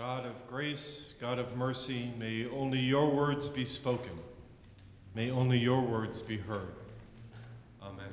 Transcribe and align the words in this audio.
God 0.00 0.24
of 0.24 0.48
grace, 0.48 1.12
God 1.20 1.38
of 1.38 1.58
mercy, 1.58 2.10
may 2.18 2.46
only 2.46 2.78
your 2.78 3.10
words 3.10 3.50
be 3.50 3.66
spoken. 3.66 4.18
May 5.14 5.30
only 5.30 5.58
your 5.58 5.82
words 5.82 6.22
be 6.22 6.38
heard. 6.38 6.72
Amen. 7.82 8.06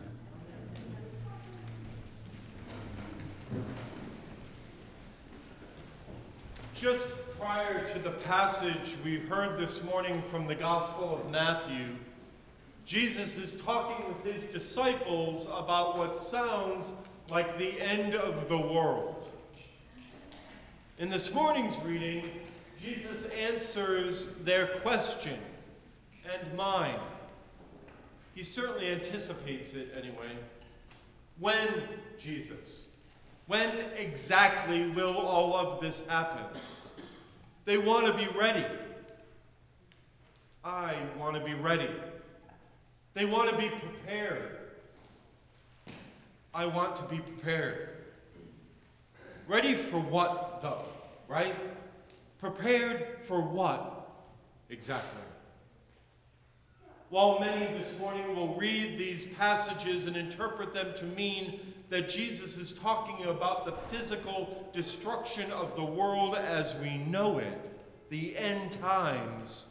Just 6.76 7.08
prior 7.40 7.88
to 7.94 8.00
the 8.00 8.12
passage 8.12 8.98
we 9.06 9.20
heard 9.20 9.58
this 9.58 9.82
morning 9.86 10.22
from 10.24 10.46
the 10.46 10.56
Gospel 10.56 11.18
of 11.18 11.32
Matthew, 11.32 11.96
Jesus 12.86 13.38
is 13.38 13.62
talking 13.62 14.06
with 14.10 14.36
his 14.36 14.44
disciples 14.44 15.46
about 15.46 15.98
what 15.98 16.18
sounds 16.18 16.92
like 17.30 17.58
the 17.58 17.80
end 17.80 18.14
of 18.14 18.50
the 18.50 18.58
world. 18.58 19.17
In 21.00 21.10
this 21.10 21.32
morning's 21.32 21.78
reading, 21.86 22.24
Jesus 22.82 23.24
answers 23.26 24.30
their 24.44 24.66
question 24.66 25.38
and 26.34 26.58
mine. 26.58 27.00
He 28.34 28.44
certainly 28.44 28.90
anticipates 28.90 29.76
it 29.76 29.94
anyway. 29.96 30.32
When, 31.40 31.68
Jesus? 32.18 32.86
When 33.46 33.70
exactly 33.96 34.90
will 34.90 35.16
all 35.16 35.56
of 35.56 35.82
this 35.82 36.04
happen? 36.08 36.44
They 37.66 37.78
want 37.78 38.08
to 38.08 38.14
be 38.14 38.28
ready. 38.36 38.66
I 40.64 40.96
want 41.20 41.36
to 41.36 41.42
be 41.42 41.54
ready. 41.54 41.92
They 43.14 43.26
want 43.26 43.52
to 43.52 43.56
be 43.56 43.70
prepared. 43.70 44.58
I 46.56 46.66
want 46.66 46.96
to 46.96 47.04
be 47.04 47.20
prepared. 47.20 47.90
Ready 49.48 49.76
for 49.76 50.00
what, 50.00 50.62
though? 50.64 50.84
Right? 51.28 51.56
Prepared 52.40 53.20
for 53.24 53.42
what 53.42 54.10
exactly? 54.70 55.22
While 57.10 57.40
many 57.40 57.66
this 57.78 57.98
morning 58.00 58.36
will 58.36 58.56
read 58.56 58.98
these 58.98 59.26
passages 59.26 60.08
and 60.08 60.18
interpret 60.18 60.74
them 60.74 60.94
to 60.98 61.06
mean 61.06 61.60
that 61.90 62.10
Jesus 62.10 62.58
is 62.58 62.74
talking 62.74 63.28
about 63.28 63.66
the 63.66 63.72
physical 63.72 64.70
destruction 64.74 65.50
of 65.52 65.76
the 65.78 65.84
world 65.84 66.36
as 66.36 66.76
we 66.76 66.98
know 66.98 67.38
it, 67.40 67.58
the 68.10 68.38
end 68.38 68.72
times, 68.74 69.66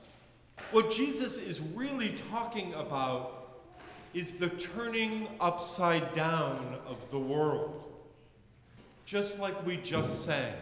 what 0.71 0.91
Jesus 0.91 1.37
is 1.37 1.61
really 1.61 2.17
talking 2.31 2.73
about 2.75 3.61
is 4.15 4.33
the 4.33 4.49
turning 4.49 5.29
upside 5.39 6.15
down 6.15 6.79
of 6.87 7.11
the 7.11 7.19
world. 7.19 7.85
Just 9.05 9.39
like 9.39 9.67
we 9.67 9.77
just 9.77 10.25
sang, 10.25 10.55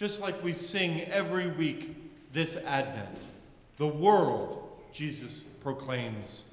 just 0.00 0.22
like 0.22 0.42
we 0.42 0.54
sing 0.54 1.02
every 1.10 1.50
week 1.50 1.94
this 2.32 2.56
Advent. 2.56 3.18
The 3.76 3.86
world, 3.86 4.66
Jesus 4.94 5.42
proclaims, 5.62 6.44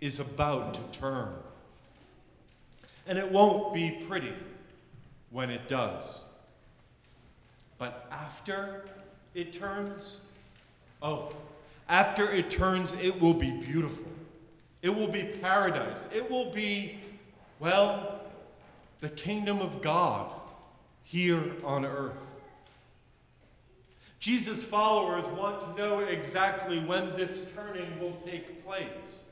is 0.00 0.18
about 0.18 0.74
to 0.74 0.98
turn. 0.98 1.28
And 3.06 3.16
it 3.16 3.30
won't 3.30 3.72
be 3.72 4.02
pretty 4.08 4.32
when 5.30 5.50
it 5.50 5.68
does. 5.68 6.24
But 7.78 8.08
after 8.10 8.86
it 9.36 9.52
turns, 9.52 10.16
oh, 11.00 11.32
after 11.88 12.28
it 12.28 12.50
turns, 12.50 12.94
it 12.94 13.20
will 13.20 13.34
be 13.34 13.52
beautiful. 13.52 14.10
It 14.82 14.92
will 14.92 15.06
be 15.06 15.22
paradise. 15.40 16.08
It 16.12 16.28
will 16.28 16.50
be, 16.50 16.98
well, 17.60 18.20
the 18.98 19.10
kingdom 19.10 19.60
of 19.60 19.80
God 19.80 20.28
here 21.04 21.52
on 21.62 21.84
earth. 21.84 22.25
Jesus' 24.26 24.64
followers 24.64 25.24
want 25.38 25.60
to 25.60 25.80
know 25.80 26.00
exactly 26.00 26.80
when 26.80 27.14
this 27.16 27.42
turning 27.54 28.00
will 28.00 28.16
take 28.26 28.66
place. 28.66 29.22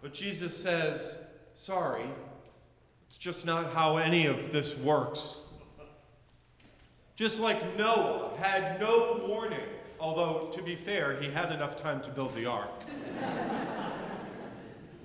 But 0.00 0.14
Jesus 0.14 0.56
says, 0.56 1.18
sorry, 1.52 2.06
it's 3.06 3.18
just 3.18 3.44
not 3.44 3.74
how 3.74 3.98
any 3.98 4.24
of 4.24 4.50
this 4.50 4.78
works. 4.78 5.42
Just 7.16 7.38
like 7.38 7.76
Noah 7.76 8.34
had 8.38 8.80
no 8.80 9.22
warning, 9.28 9.68
although, 10.00 10.48
to 10.54 10.62
be 10.62 10.74
fair, 10.74 11.20
he 11.20 11.28
had 11.28 11.52
enough 11.52 11.76
time 11.76 12.00
to 12.00 12.08
build 12.08 12.34
the 12.34 12.46
ark. 12.46 12.82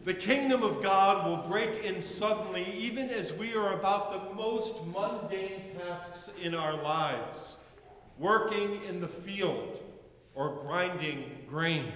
the 0.05 0.13
kingdom 0.13 0.63
of 0.63 0.81
God 0.81 1.27
will 1.27 1.49
break 1.49 1.83
in 1.83 1.99
suddenly, 1.99 2.65
even 2.77 3.09
as 3.09 3.33
we 3.33 3.53
are 3.53 3.73
about 3.73 4.29
the 4.29 4.33
most 4.33 4.85
mundane 4.85 5.75
tasks 5.77 6.29
in 6.41 6.55
our 6.55 6.81
lives 6.81 7.57
working 8.21 8.79
in 8.87 9.01
the 9.01 9.07
field 9.07 9.79
or 10.35 10.55
grinding 10.57 11.25
grain. 11.49 11.91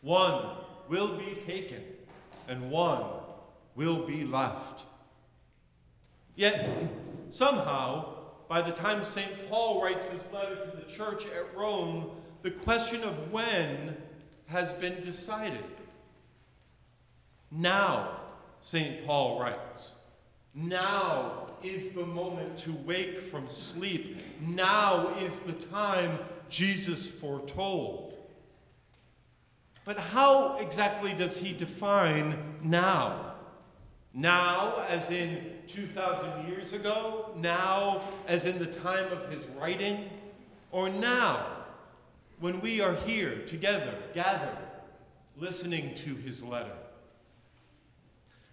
One 0.00 0.44
will 0.88 1.16
be 1.16 1.36
taken, 1.36 1.82
and 2.48 2.68
one 2.70 3.04
will 3.76 4.04
be 4.04 4.24
left. 4.24 4.82
Yet, 6.34 6.68
somehow, 7.28 8.16
by 8.48 8.60
the 8.60 8.72
time 8.72 9.04
St. 9.04 9.48
Paul 9.48 9.80
writes 9.82 10.06
his 10.06 10.24
letter 10.32 10.56
to 10.56 10.76
the 10.76 10.90
church 10.90 11.26
at 11.26 11.56
Rome, 11.56 12.10
the 12.42 12.50
question 12.50 13.02
of 13.04 13.30
when 13.30 13.96
has 14.46 14.72
been 14.72 15.00
decided. 15.00 15.62
Now, 17.52 18.20
St. 18.60 19.06
Paul 19.06 19.40
writes, 19.40 19.92
now 20.54 21.46
is 21.62 21.92
the 21.92 22.04
moment 22.04 22.56
to 22.58 22.72
wake 22.84 23.20
from 23.20 23.48
sleep. 23.48 24.18
Now 24.40 25.14
is 25.20 25.38
the 25.40 25.52
time 25.52 26.18
Jesus 26.48 27.06
foretold. 27.06 28.14
But 29.84 29.98
how 29.98 30.58
exactly 30.58 31.12
does 31.14 31.38
he 31.38 31.52
define 31.52 32.36
now? 32.62 33.34
Now, 34.14 34.84
as 34.88 35.10
in 35.10 35.40
2,000 35.66 36.46
years 36.46 36.72
ago? 36.72 37.30
Now, 37.36 38.02
as 38.26 38.44
in 38.44 38.58
the 38.58 38.66
time 38.66 39.10
of 39.10 39.30
his 39.32 39.46
writing? 39.58 40.10
Or 40.70 40.88
now, 40.88 41.46
when 42.38 42.60
we 42.60 42.80
are 42.80 42.94
here 42.94 43.38
together, 43.46 43.94
gathered, 44.14 44.58
listening 45.38 45.94
to 45.94 46.14
his 46.14 46.42
letter? 46.42 46.76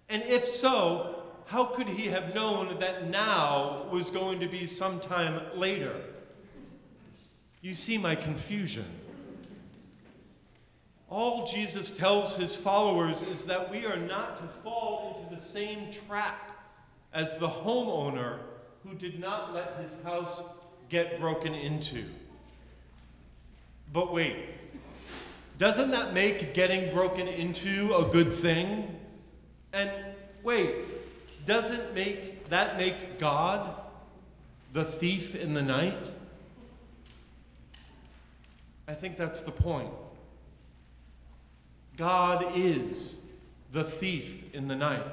And 0.07 0.23
if 0.23 0.45
so, 0.45 1.18
how 1.49 1.65
could 1.65 1.87
he 1.87 2.05
have 2.05 2.35
known 2.35 2.77
that 2.79 3.07
now 3.07 3.87
was 3.91 4.11
going 4.11 4.39
to 4.39 4.47
be 4.47 4.67
sometime 4.67 5.41
later? 5.55 5.95
You 7.61 7.73
see 7.73 7.97
my 7.97 8.13
confusion. 8.13 8.85
All 11.09 11.47
Jesus 11.47 11.89
tells 11.89 12.37
his 12.37 12.55
followers 12.55 13.23
is 13.23 13.45
that 13.45 13.71
we 13.71 13.87
are 13.87 13.97
not 13.97 14.37
to 14.37 14.43
fall 14.63 15.17
into 15.17 15.33
the 15.33 15.41
same 15.41 15.89
trap 16.07 16.39
as 17.13 17.35
the 17.39 17.47
homeowner 17.47 18.37
who 18.85 18.93
did 18.93 19.19
not 19.19 19.51
let 19.51 19.75
his 19.81 19.99
house 20.03 20.43
get 20.87 21.19
broken 21.19 21.55
into. 21.55 22.05
But 23.91 24.13
wait, 24.13 24.35
doesn't 25.57 25.89
that 25.89 26.13
make 26.13 26.53
getting 26.53 26.93
broken 26.93 27.27
into 27.27 27.91
a 27.95 28.05
good 28.05 28.31
thing? 28.31 28.95
And 29.73 29.89
wait, 30.43 30.75
doesn't 31.49 31.95
make 31.95 32.45
that 32.49 32.77
make 32.77 33.17
God 33.17 33.73
the 34.71 34.85
thief 34.85 35.33
in 35.33 35.55
the 35.55 35.63
night? 35.63 35.97
I 38.87 38.93
think 38.93 39.17
that's 39.17 39.41
the 39.41 39.51
point. 39.51 39.89
God 41.97 42.55
is 42.55 43.21
the 43.71 43.83
thief 43.83 44.53
in 44.53 44.67
the 44.67 44.75
night. 44.75 45.03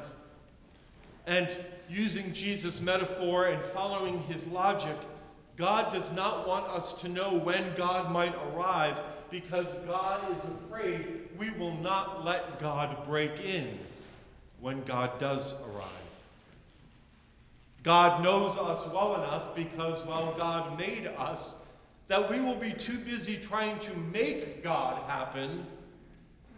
And 1.26 1.48
using 1.88 2.34
Jesus' 2.34 2.82
metaphor 2.82 3.46
and 3.46 3.62
following 3.62 4.22
his 4.24 4.46
logic, 4.46 4.96
God 5.56 5.90
does 5.90 6.12
not 6.12 6.46
want 6.46 6.68
us 6.68 6.92
to 7.00 7.08
know 7.08 7.38
when 7.38 7.64
God 7.76 8.12
might 8.12 8.34
arrive 8.52 8.98
because 9.30 9.72
God 9.86 10.36
is 10.36 10.44
afraid 10.44 11.30
we 11.38 11.50
will 11.52 11.76
not 11.78 12.26
let 12.26 12.58
God 12.58 13.06
break 13.06 13.40
in 13.40 13.78
when 14.60 14.82
God 14.82 15.18
does 15.18 15.54
arrive. 15.62 16.05
God 17.86 18.20
knows 18.20 18.56
us 18.56 18.84
well 18.92 19.14
enough 19.14 19.54
because, 19.54 20.04
well, 20.04 20.34
God 20.36 20.76
made 20.76 21.06
us 21.06 21.54
that 22.08 22.28
we 22.28 22.40
will 22.40 22.56
be 22.56 22.72
too 22.72 22.98
busy 22.98 23.36
trying 23.36 23.78
to 23.78 23.96
make 24.12 24.64
God 24.64 25.08
happen 25.08 25.64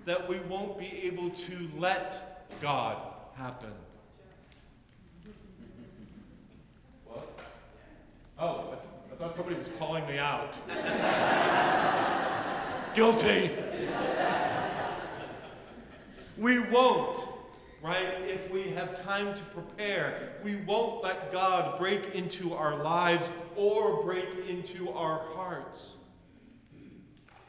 that 0.07 0.27
we 0.27 0.41
won't 0.49 0.79
be 0.79 1.03
able 1.05 1.29
to 1.29 1.69
let 1.77 2.49
God 2.63 2.97
happen. 3.35 3.73
What? 7.05 7.41
Oh, 8.39 8.79
I 9.13 9.17
thought 9.17 9.37
somebody 9.37 9.57
was 9.57 9.69
calling 9.79 10.07
me 10.07 10.17
out. 10.17 10.55
Guilty. 12.95 13.51
We 16.39 16.61
won't 16.61 17.38
right? 17.83 18.07
If 18.27 18.51
we 18.51 18.65
have 18.71 19.01
time 19.03 19.35
to 19.35 19.43
prepare, 19.55 20.33
we 20.43 20.57
won't 20.57 21.03
let 21.03 21.33
God 21.33 21.79
break 21.79 22.15
into 22.15 22.55
our 22.55 22.83
lives 22.83 23.31
or 23.57 24.03
break 24.03 24.27
into 24.49 24.91
our 24.91 25.21
hearts. 25.35 25.97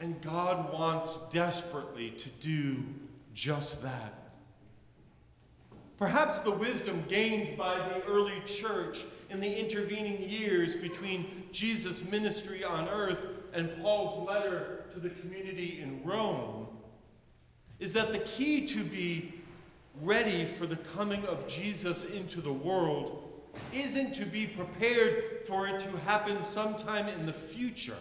And 0.00 0.20
God 0.22 0.72
wants 0.72 1.28
desperately 1.30 2.10
to 2.10 2.28
do 2.28 2.84
just 3.34 3.82
that. 3.82 4.14
Perhaps 5.98 6.40
the 6.40 6.50
wisdom 6.50 7.04
gained 7.08 7.58
by 7.58 7.76
the 7.76 8.02
early 8.06 8.40
church 8.46 9.04
in 9.28 9.38
the 9.40 9.60
intervening 9.60 10.28
years 10.28 10.74
between 10.74 11.44
Jesus' 11.52 12.10
ministry 12.10 12.64
on 12.64 12.88
earth 12.88 13.22
and 13.52 13.70
Paul's 13.82 14.26
letter 14.26 14.84
to 14.94 15.00
the 15.00 15.10
community 15.10 15.80
in 15.82 16.02
Rome 16.02 16.68
is 17.78 17.92
that 17.92 18.12
the 18.12 18.18
key 18.20 18.66
to 18.66 18.84
be 18.84 19.39
ready 20.00 20.44
for 20.44 20.66
the 20.66 20.76
coming 20.76 21.24
of 21.26 21.46
Jesus 21.46 22.04
into 22.04 22.40
the 22.40 22.52
world 22.52 23.30
isn't 23.72 24.14
to 24.14 24.24
be 24.24 24.46
prepared 24.46 25.46
for 25.46 25.66
it 25.66 25.80
to 25.80 25.96
happen 25.98 26.42
sometime 26.42 27.08
in 27.08 27.26
the 27.26 27.32
future, 27.32 27.96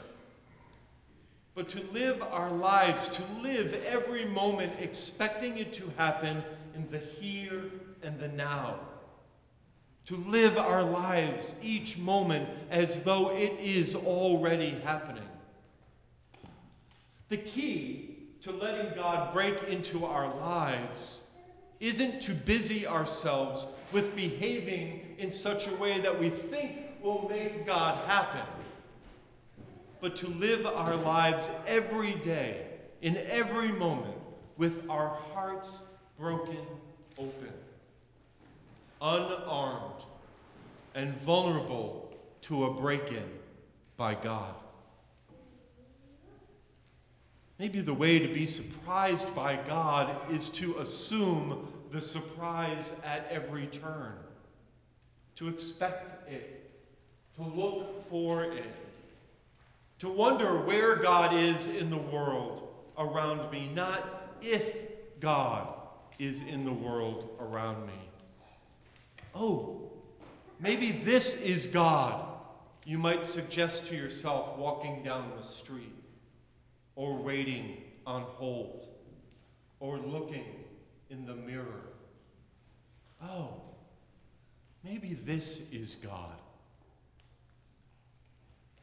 but 1.55 1.67
to 1.69 1.81
live 1.91 2.21
our 2.31 2.51
lives, 2.51 3.07
to 3.09 3.23
live 3.41 3.83
every 3.85 4.25
moment 4.25 4.73
expecting 4.79 5.57
it 5.57 5.73
to 5.73 5.91
happen 5.97 6.43
in 6.75 6.89
the 6.91 6.99
here 6.99 7.63
and 8.03 8.19
the 8.19 8.27
now. 8.29 8.79
To 10.05 10.15
live 10.15 10.57
our 10.57 10.83
lives 10.83 11.55
each 11.61 11.97
moment 11.97 12.49
as 12.71 13.03
though 13.03 13.31
it 13.31 13.53
is 13.59 13.95
already 13.95 14.71
happening. 14.83 15.27
The 17.27 17.37
key 17.37 18.17
to 18.41 18.51
letting 18.51 18.95
God 18.95 19.33
break 19.33 19.63
into 19.63 20.05
our 20.05 20.33
lives 20.35 21.21
isn't 21.79 22.21
to 22.21 22.33
busy 22.33 22.85
ourselves 22.85 23.67
with 23.91 24.15
behaving 24.15 25.15
in 25.17 25.31
such 25.31 25.67
a 25.67 25.75
way 25.75 25.99
that 25.99 26.19
we 26.19 26.29
think 26.29 26.83
will 27.01 27.27
make 27.29 27.65
God 27.65 27.95
happen, 28.05 28.45
but 30.01 30.15
to 30.17 30.27
live 30.27 30.65
our 30.65 30.95
lives 30.95 31.49
every 31.67 32.15
day, 32.15 32.65
in 33.01 33.17
every 33.29 33.69
moment, 33.69 34.15
with 34.57 34.89
our 34.89 35.09
hearts 35.33 35.83
broken 36.17 36.57
open, 37.17 37.53
unarmed, 39.01 40.03
and 40.95 41.15
vulnerable 41.17 42.13
to 42.41 42.65
a 42.65 42.73
break 42.73 43.11
in 43.11 43.23
by 43.97 44.15
God. 44.15 44.53
Maybe 47.59 47.81
the 47.81 47.93
way 47.93 48.19
to 48.19 48.33
be 48.33 48.45
surprised 48.45 49.35
by 49.35 49.57
God 49.67 50.15
is 50.31 50.47
to 50.51 50.77
assume 50.77 51.67
the 51.91 51.99
surprise 51.99 52.93
at 53.03 53.27
every 53.29 53.67
turn, 53.67 54.13
to 55.35 55.49
expect 55.49 56.31
it, 56.31 56.71
to 57.35 57.43
look 57.43 58.09
for 58.09 58.45
it, 58.45 58.73
to 59.99 60.07
wonder 60.07 60.61
where 60.61 60.95
God 60.95 61.33
is 61.33 61.67
in 61.67 61.89
the 61.89 61.97
world 61.97 62.73
around 62.97 63.51
me, 63.51 63.69
not 63.75 64.37
if 64.41 65.19
God 65.19 65.67
is 66.17 66.43
in 66.43 66.63
the 66.63 66.71
world 66.71 67.29
around 67.41 67.85
me. 67.85 67.93
Oh, 69.35 69.91
maybe 70.61 70.93
this 70.93 71.35
is 71.41 71.65
God, 71.65 72.25
you 72.85 72.97
might 72.97 73.25
suggest 73.25 73.87
to 73.87 73.97
yourself 73.97 74.57
walking 74.57 75.03
down 75.03 75.33
the 75.35 75.43
street 75.43 75.98
or 76.99 77.15
waiting 77.15 77.77
on 78.05 78.23
hold, 78.23 78.89
or 79.79 79.97
looking 79.97 80.43
in 81.09 81.25
the 81.25 81.33
mirror. 81.33 81.93
Oh, 83.23 83.61
maybe 84.83 85.13
this 85.13 85.71
is 85.71 85.95
God. 85.95 86.35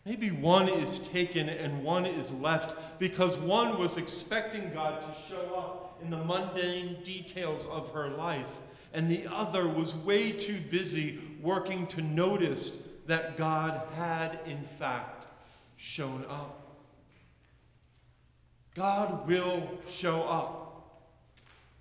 Maybe 0.06 0.30
one 0.30 0.66
is 0.66 1.06
taken 1.08 1.50
and 1.50 1.84
one 1.84 2.06
is 2.06 2.32
left 2.32 2.98
because 2.98 3.36
one 3.36 3.78
was 3.78 3.98
expecting 3.98 4.72
God 4.72 5.02
to 5.02 5.08
show 5.28 5.54
up 5.54 5.98
in 6.02 6.08
the 6.08 6.16
mundane 6.16 7.02
details 7.04 7.66
of 7.66 7.90
her 7.90 8.08
life, 8.08 8.48
and 8.94 9.10
the 9.10 9.26
other 9.30 9.68
was 9.68 9.94
way 9.94 10.32
too 10.32 10.58
busy 10.70 11.20
working 11.42 11.86
to 11.88 12.00
notice 12.00 12.78
that 13.06 13.36
God 13.36 13.78
had, 13.92 14.38
in 14.46 14.62
fact, 14.62 15.26
shown 15.76 16.24
up. 16.30 16.62
God 18.76 19.26
will 19.26 19.67
show 19.88 20.23
up. 20.25 20.62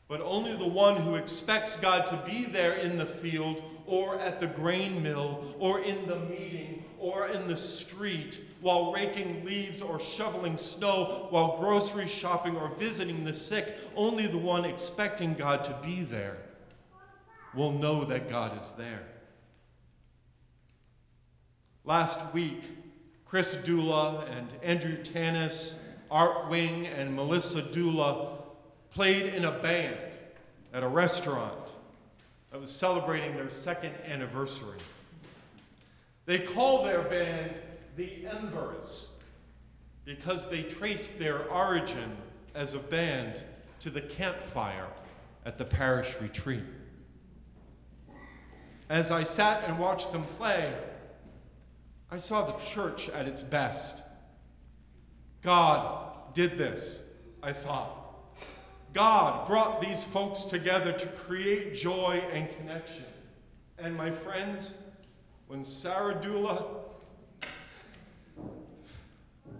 But 0.07 0.21
only 0.21 0.56
the 0.56 0.68
one 0.68 0.95
who 0.95 1.15
expects 1.15 1.75
God 1.75 2.07
to 2.07 2.18
be 2.25 2.45
there 2.45 2.75
in 2.75 2.97
the 2.97 3.06
field 3.06 3.62
or 3.86 4.18
at 4.19 4.39
the 4.39 4.47
grain 4.47 5.03
mill 5.03 5.56
or 5.59 5.81
in 5.81 6.07
the 6.07 6.15
meeting 6.15 6.86
or 6.97 7.27
in 7.27 7.47
the 7.47 7.57
street 7.57 8.39
while 8.62 8.94
raking 8.94 9.44
leaves 9.44 9.81
or 9.81 10.00
shoveling 10.00 10.57
snow 10.57 11.27
while 11.31 11.57
grocery 11.57 12.07
shopping 12.07 12.56
or 12.56 12.69
visiting 12.69 13.25
the 13.25 13.33
sick, 13.33 13.77
only 13.95 14.25
the 14.27 14.38
one 14.38 14.63
expecting 14.63 15.33
God 15.33 15.65
to 15.65 15.77
be 15.83 16.03
there 16.03 16.38
will 17.53 17.71
know 17.71 18.06
that 18.06 18.30
God 18.30 18.59
is 18.62 18.71
there. 18.77 19.03
Last 21.83 22.19
week, 22.33 22.63
Chris 23.25 23.53
Dula 23.56 24.25
and 24.36 24.47
Andrew 24.63 24.97
Tanis 24.97 25.75
Art 26.12 26.50
Wing 26.50 26.88
and 26.88 27.16
Melissa 27.16 27.62
Dula 27.62 28.38
played 28.92 29.34
in 29.34 29.46
a 29.46 29.52
band 29.52 29.98
at 30.74 30.84
a 30.84 30.88
restaurant 30.88 31.54
that 32.52 32.60
was 32.60 32.72
celebrating 32.72 33.36
their 33.36 33.50
second 33.50 33.94
anniversary. 34.07 34.78
They 36.25 36.40
call 36.40 36.84
their 36.84 37.02
band 37.02 37.54
the 37.96 38.25
Embers 38.28 39.10
because 40.06 40.50
they 40.50 40.63
trace 40.63 41.12
their 41.12 41.48
origin 41.50 42.16
as 42.54 42.74
a 42.74 42.80
band 42.80 43.34
to 43.81 43.90
the 43.90 44.02
campfire 44.02 44.88
at 45.46 45.57
the 45.57 45.66
parish 45.66 46.19
retreat. 46.22 46.63
As 48.90 49.12
I 49.12 49.24
sat 49.24 49.63
and 49.68 49.80
watched 49.80 50.12
them 50.12 50.24
play, 50.38 50.74
I 52.12 52.18
saw 52.19 52.46
the 52.46 52.57
church 52.63 53.10
at 53.10 53.28
its 53.28 53.42
best. 53.42 54.02
God 55.45 56.18
did 56.33 56.57
this, 56.57 57.06
I 57.42 57.53
thought. 57.53 58.01
God 58.92 59.47
brought 59.47 59.80
these 59.80 60.03
folks 60.03 60.44
together 60.44 60.92
to 60.92 61.07
create 61.07 61.75
joy 61.75 62.21
and 62.33 62.50
connection. 62.57 63.06
And 63.77 63.95
my 63.95 64.09
friends, 64.09 64.74
when 65.47 65.63
Sarah 65.63 66.19
Dula 66.21 66.65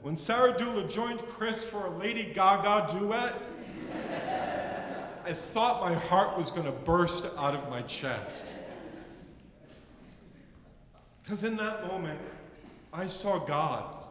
when 0.06 0.16
Sarah 0.16 0.56
Dula 0.56 0.88
joined 0.88 1.20
Chris 1.22 1.64
for 1.64 1.88
a 1.88 1.98
Lady 1.98 2.32
Gaga 2.32 2.94
duet, 2.94 3.34
I 5.26 5.34
thought 5.34 5.82
my 5.82 5.96
heart 5.96 6.38
was 6.38 6.52
going 6.52 6.68
to 6.68 6.72
burst 6.72 7.26
out 7.40 7.56
of 7.56 7.68
my 7.72 7.82
chest. 7.82 8.46
Because 11.24 11.44
in 11.44 11.58
that 11.58 11.88
moment, 11.88 12.20
I 12.94 13.08
saw 13.08 13.40
God. 13.40 14.05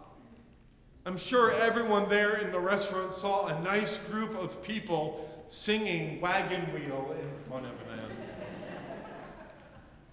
I'm 1.07 1.19
sure 1.19 1.53
everyone 1.53 2.09
there 2.09 2.37
in 2.37 2.51
the 2.51 2.59
restaurant 2.59 3.13
saw 3.13 3.49
a 3.49 3.61
nice 3.61 3.99
group 4.11 4.35
of 4.35 4.63
people 4.63 5.29
singing 5.47 6.19
Wagon 6.19 6.63
Wheel 6.73 7.15
in 7.21 7.31
front 7.47 7.67
of 7.67 7.79
them. 7.87 8.11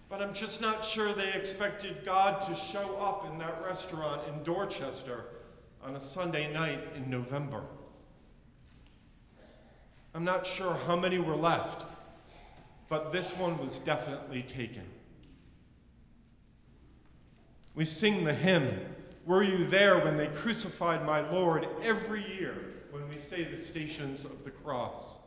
But 0.10 0.21
I'm 0.21 0.33
just 0.33 0.60
not 0.60 0.83
sure 0.83 1.13
they 1.13 1.31
expected 1.31 2.03
God 2.03 2.41
to 2.41 2.53
show 2.53 2.98
up 2.98 3.25
in 3.31 3.38
that 3.39 3.63
restaurant 3.65 4.21
in 4.27 4.43
Dorchester 4.43 5.24
on 5.81 5.95
a 5.95 6.00
Sunday 6.00 6.51
night 6.51 6.81
in 6.98 7.10
November. 7.10 7.63
I'm 10.13 10.25
not 10.25 10.45
sure 10.45 10.77
how 10.88 10.98
many 10.98 11.19
were 11.19 11.38
left, 11.38 11.86
but 12.89 13.13
this 13.13 13.31
one 13.38 13.57
was 13.57 13.79
definitely 13.79 14.41
taken. 14.41 14.83
We 17.75 17.86
sing 17.86 18.25
the 18.25 18.33
hymn. 18.33 18.81
Were 19.25 19.44
you 19.44 19.66
there 19.68 20.00
when 20.00 20.18
they 20.18 20.28
crucified 20.28 21.06
my 21.06 21.30
Lord 21.30 21.68
every 21.84 22.25
year 22.36 22.56
when 22.90 23.08
we 23.08 23.18
say 23.18 23.44
the 23.44 23.58
stations 23.58 24.25
of 24.25 24.44
the 24.44 24.51
cross? 24.51 25.18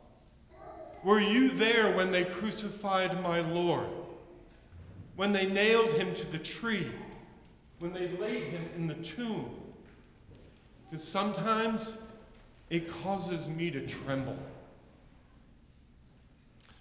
Were 1.03 1.21
you 1.21 1.49
there 1.49 1.95
when 1.95 2.11
they 2.11 2.25
crucified 2.25 3.21
my 3.21 3.39
Lord? 3.39 3.87
When 5.15 5.31
they 5.31 5.45
nailed 5.45 5.93
him 5.93 6.13
to 6.15 6.25
the 6.31 6.39
tree? 6.39 6.91
When 7.79 7.93
they 7.93 8.09
laid 8.09 8.45
him 8.45 8.67
in 8.75 8.87
the 8.87 8.95
tomb? 8.95 9.49
Because 10.89 11.03
sometimes 11.03 11.97
it 12.69 12.89
causes 12.89 13.47
me 13.47 13.71
to 13.71 13.85
tremble. 13.85 14.37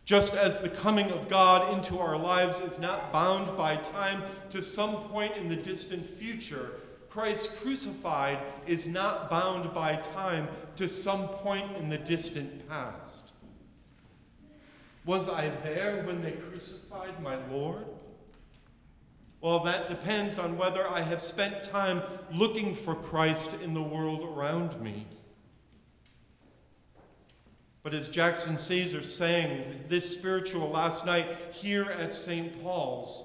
Just 0.05 0.35
as 0.35 0.59
the 0.59 0.69
coming 0.69 1.11
of 1.13 1.29
God 1.29 1.75
into 1.75 1.99
our 1.99 2.17
lives 2.19 2.61
is 2.61 2.79
not 2.79 3.13
bound 3.13 3.57
by 3.57 3.77
time 3.77 4.23
to 4.51 4.61
some 4.61 4.97
point 5.05 5.37
in 5.37 5.49
the 5.49 5.57
distant 5.57 6.05
future, 6.05 6.73
Christ 7.15 7.55
crucified 7.63 8.41
is 8.67 8.89
not 8.89 9.31
bound 9.31 9.73
by 9.73 9.95
time 9.95 10.49
to 10.75 10.89
some 10.89 11.29
point 11.29 11.77
in 11.77 11.89
the 11.89 11.97
distant 11.97 12.69
past. 12.69 13.31
Was 15.05 15.29
I 15.29 15.51
there 15.63 16.03
when 16.03 16.23
they 16.23 16.33
crucified 16.33 17.23
my 17.23 17.37
Lord? 17.53 17.85
Well, 19.41 19.61
that 19.61 19.87
depends 19.87 20.41
on 20.41 20.59
whether 20.59 20.91
I 20.91 21.03
have 21.03 21.23
spent 21.23 21.63
time 21.63 22.03
looking 22.33 22.75
for 22.75 22.97
Christ 22.97 23.55
in 23.63 23.75
the 23.75 23.83
world 23.83 24.37
around 24.37 24.81
me. 24.81 25.07
But 27.85 27.95
as 27.95 28.09
Jackson 28.09 28.59
Caesar 28.59 29.05
sang 29.05 29.85
this 29.89 30.11
spiritual 30.11 30.69
last 30.69 31.07
night 31.07 31.29
here 31.53 31.85
at 31.85 32.13
St. 32.13 32.61
Paul's, 32.61 33.23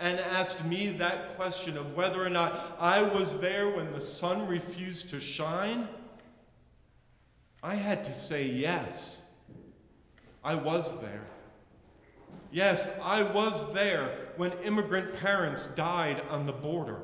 and 0.00 0.18
asked 0.18 0.64
me 0.64 0.88
that 0.92 1.36
question 1.36 1.76
of 1.76 1.94
whether 1.94 2.24
or 2.24 2.30
not 2.30 2.76
I 2.80 3.02
was 3.02 3.38
there 3.40 3.68
when 3.68 3.92
the 3.92 4.00
sun 4.00 4.46
refused 4.46 5.10
to 5.10 5.20
shine, 5.20 5.88
I 7.62 7.74
had 7.74 8.02
to 8.04 8.14
say 8.14 8.46
yes. 8.46 9.20
I 10.42 10.54
was 10.54 10.98
there. 11.02 11.26
Yes, 12.50 12.88
I 13.02 13.22
was 13.22 13.72
there 13.74 14.16
when 14.36 14.52
immigrant 14.64 15.12
parents 15.20 15.66
died 15.68 16.22
on 16.30 16.46
the 16.46 16.52
border. 16.52 17.02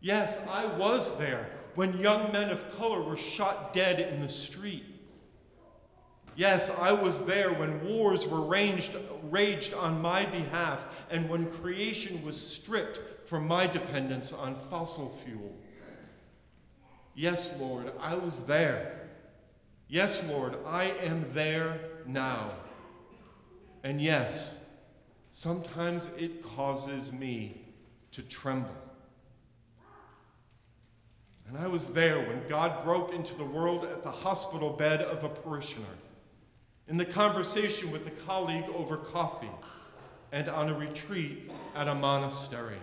Yes, 0.00 0.38
I 0.50 0.66
was 0.66 1.16
there 1.16 1.48
when 1.74 1.98
young 1.98 2.30
men 2.30 2.50
of 2.50 2.76
color 2.76 3.00
were 3.00 3.16
shot 3.16 3.72
dead 3.72 3.98
in 4.00 4.20
the 4.20 4.28
street. 4.28 4.84
Yes, 6.34 6.70
I 6.70 6.92
was 6.92 7.24
there 7.24 7.52
when 7.52 7.84
wars 7.84 8.26
were 8.26 8.40
raged, 8.40 8.96
raged 9.24 9.74
on 9.74 10.00
my 10.00 10.24
behalf 10.26 10.84
and 11.10 11.28
when 11.28 11.50
creation 11.50 12.24
was 12.24 12.40
stripped 12.40 13.28
from 13.28 13.46
my 13.46 13.66
dependence 13.66 14.32
on 14.32 14.56
fossil 14.56 15.10
fuel. 15.24 15.54
Yes, 17.14 17.52
Lord, 17.58 17.92
I 18.00 18.14
was 18.14 18.46
there. 18.46 19.10
Yes, 19.88 20.24
Lord, 20.26 20.56
I 20.66 20.84
am 21.02 21.26
there 21.34 21.80
now. 22.06 22.52
And 23.84 24.00
yes, 24.00 24.58
sometimes 25.30 26.10
it 26.16 26.42
causes 26.42 27.12
me 27.12 27.60
to 28.12 28.22
tremble. 28.22 28.70
And 31.46 31.58
I 31.58 31.66
was 31.66 31.88
there 31.88 32.20
when 32.20 32.48
God 32.48 32.82
broke 32.82 33.12
into 33.12 33.34
the 33.34 33.44
world 33.44 33.84
at 33.84 34.02
the 34.02 34.10
hospital 34.10 34.70
bed 34.70 35.02
of 35.02 35.24
a 35.24 35.28
parishioner 35.28 35.84
in 36.92 36.98
the 36.98 37.04
conversation 37.06 37.90
with 37.90 38.06
a 38.06 38.10
colleague 38.10 38.66
over 38.76 38.98
coffee, 38.98 39.48
and 40.30 40.46
on 40.46 40.68
a 40.68 40.74
retreat 40.74 41.50
at 41.74 41.88
a 41.88 41.94
monastery. 41.94 42.76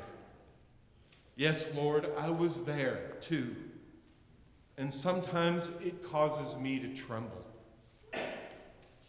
Yes, 1.36 1.68
Lord, 1.75 2.10
I 2.18 2.32
was 2.32 2.66
there 2.66 3.18
too. 3.22 3.56
And 4.80 4.92
sometimes 4.92 5.70
it 5.86 6.04
causes 6.04 6.60
me 6.60 6.80
to 6.80 6.92
tremble. 6.96 7.46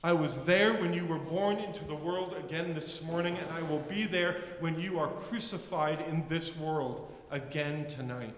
I 0.05 0.13
was 0.13 0.37
there 0.45 0.75
when 0.75 0.93
you 0.93 1.07
were 1.07 1.19
born 1.19 1.57
into 1.57 1.87
the 1.87 1.95
world 1.95 2.37
again 2.37 2.75
this 2.75 3.03
morning, 3.03 3.39
and 3.39 3.51
I 3.53 3.63
will 3.63 3.79
be 3.79 4.05
there 4.05 4.43
when 4.59 4.79
you 4.79 4.99
are 4.99 5.09
crucified 5.09 6.05
in 6.11 6.29
this 6.29 6.55
world 6.55 7.11
again 7.31 7.87
tonight. 7.87 8.35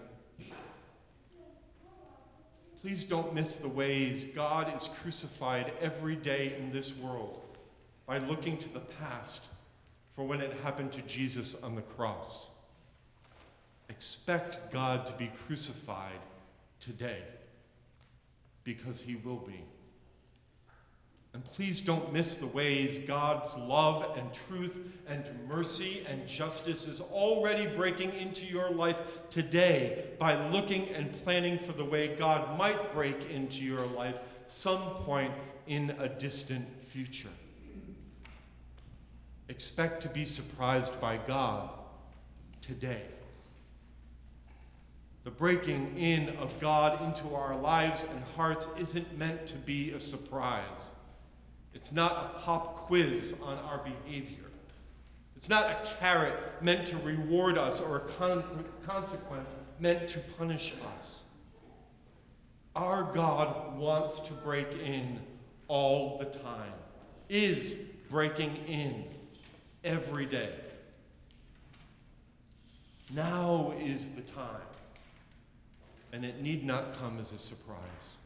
Please 2.83 3.05
don't 3.05 3.33
miss 3.33 3.57
the 3.57 3.69
ways 3.69 4.25
God 4.35 4.77
is 4.77 4.89
crucified 4.89 5.73
every 5.81 6.17
day 6.17 6.57
in 6.59 6.73
this 6.73 6.93
world 6.97 7.41
by 8.07 8.19
looking 8.19 8.59
to 8.59 8.69
the 8.73 8.81
past 8.81 9.47
for 10.17 10.25
when 10.25 10.41
it 10.41 10.53
happened 10.65 10.91
to 10.93 11.03
Jesus 11.03 11.55
on 11.63 11.77
the 11.77 11.83
cross. 11.83 12.51
Expect 13.89 14.73
God 14.73 15.07
to 15.07 15.13
be 15.13 15.31
crucified 15.47 16.19
today 16.81 17.23
because 18.65 19.01
he 19.01 19.15
will 19.15 19.37
be. 19.37 19.63
And 21.35 21.43
please 21.45 21.81
don't 21.81 22.13
miss 22.13 22.37
the 22.37 22.47
ways 22.47 22.99
God's 23.07 23.57
love 23.57 24.19
and 24.19 24.33
truth 24.35 24.77
and 25.09 25.25
mercy 25.49 26.03
and 26.09 26.27
justice 26.27 26.87
is 26.87 27.01
already 27.01 27.67
breaking 27.75 28.13
into 28.15 28.45
your 28.45 28.71
life 28.71 29.01
today 29.31 30.05
by 30.19 30.35
looking 30.51 30.89
and 30.91 31.11
planning 31.25 31.59
for 31.59 31.73
the 31.73 31.85
way 31.85 32.09
God 32.17 32.59
might 32.59 32.93
break 32.93 33.31
into 33.31 33.65
your 33.65 33.87
life 33.87 34.19
some 34.47 34.83
point 34.97 35.33
in 35.67 35.95
a 35.99 36.09
distant 36.09 36.67
future. 36.89 37.31
Expect 39.49 40.03
to 40.03 40.09
be 40.09 40.25
surprised 40.25 41.01
by 41.01 41.17
God 41.17 41.71
today. 42.61 43.03
The 45.25 45.31
breaking 45.31 45.97
in 45.97 46.31
of 46.37 46.59
God 46.61 47.01
into 47.03 47.35
our 47.35 47.57
lives 47.57 48.05
and 48.11 48.23
hearts 48.37 48.69
isn't 48.79 49.17
meant 49.19 49.47
to 49.47 49.55
be 49.55 49.93
a 49.93 50.01
surprise. 50.01 50.91
It's 51.75 51.93
not 51.93 52.13
a 52.13 52.39
pop 52.41 52.77
quiz 52.77 53.35
on 53.43 53.59
our 53.59 53.79
behavior. 53.79 54.39
It's 55.37 55.49
not 55.49 55.71
a 55.71 55.97
carrot 55.99 56.35
meant 56.61 56.87
to 56.89 56.97
reward 56.99 57.59
us 57.59 57.81
or 57.81 57.97
a 57.97 58.01
con- 58.01 58.65
consequence 58.87 59.53
meant 59.81 60.09
to 60.11 60.21
punish 60.21 60.73
us. 60.95 61.25
Our 62.77 63.03
God 63.13 63.77
wants 63.77 64.21
to 64.21 64.33
break 64.33 64.73
in 64.73 65.19
all 65.69 66.19
the 66.19 66.27
time, 66.27 66.73
is 67.29 67.77
breaking 68.09 68.57
in 68.69 69.05
every 69.85 70.27
day. 70.27 70.53
Now 73.13 73.75
is 73.83 74.11
the 74.11 74.23
time, 74.23 74.47
and 76.13 76.25
it 76.25 76.41
need 76.41 76.65
not 76.65 76.99
come 76.99 77.19
as 77.19 77.33
a 77.33 77.39
surprise. 77.39 78.19